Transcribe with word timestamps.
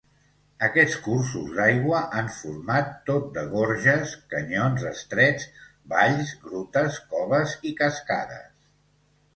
Aquests 0.67 0.93
cursos 1.07 1.51
d'aigua 1.57 1.99
han 2.21 2.31
format 2.37 2.89
tot 3.11 3.29
de 3.35 3.43
gorges, 3.53 4.17
canyons 4.33 4.87
estrets, 4.93 5.47
valls, 5.95 6.35
grutes, 6.49 7.01
coves 7.15 7.57
i 7.73 7.77
cascades. 7.85 8.55